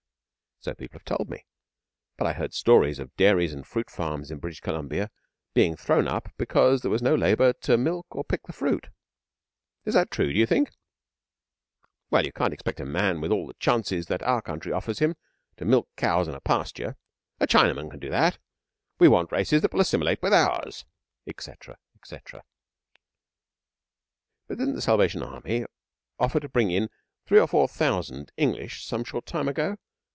'So 0.63 0.75
people 0.75 0.99
have 0.99 1.17
told 1.17 1.27
me. 1.27 1.43
But 2.17 2.27
I 2.27 2.33
heard 2.33 2.53
stories 2.53 2.99
of 2.99 3.15
dairies 3.17 3.51
and 3.51 3.65
fruit 3.65 3.89
farms 3.89 4.29
in 4.29 4.37
British 4.37 4.59
Columbia 4.59 5.09
being 5.55 5.75
thrown 5.75 6.07
up 6.07 6.29
because 6.37 6.81
there 6.83 6.91
was 6.91 7.01
no 7.01 7.15
labour 7.15 7.53
to 7.61 7.79
milk 7.79 8.05
or 8.11 8.23
pick 8.23 8.43
the 8.43 8.53
fruit. 8.53 8.89
Is 9.85 9.95
that 9.95 10.11
true, 10.11 10.31
d'you 10.31 10.45
think?' 10.45 10.69
'Well, 12.11 12.23
you 12.25 12.31
can't 12.31 12.53
expect 12.53 12.79
a 12.79 12.85
man 12.85 13.21
with 13.21 13.31
all 13.31 13.47
the 13.47 13.55
chances 13.55 14.05
that 14.05 14.21
our 14.21 14.39
country 14.39 14.71
offers 14.71 14.99
him 14.99 15.15
to 15.57 15.65
milk 15.65 15.89
cows 15.97 16.27
in 16.27 16.35
a 16.35 16.39
pasture. 16.39 16.95
A 17.39 17.47
Chinaman 17.47 17.89
can 17.89 17.99
do 17.99 18.11
that. 18.11 18.37
We 18.99 19.07
want 19.07 19.31
races 19.31 19.63
that 19.63 19.73
will 19.73 19.81
assimilate 19.81 20.21
with 20.21 20.31
ours,' 20.31 20.85
etc., 21.25 21.79
etc. 21.95 22.43
'But 24.47 24.59
didn't 24.59 24.75
the 24.75 24.81
Salvation 24.83 25.23
Army 25.23 25.65
offer 26.19 26.39
to 26.39 26.47
bring 26.47 26.69
in 26.69 26.91
three 27.25 27.39
or 27.39 27.47
four 27.47 27.67
thousand 27.67 28.31
English 28.37 28.85
some 28.85 29.03
short 29.03 29.25
time 29.25 29.47
ago? 29.47 29.77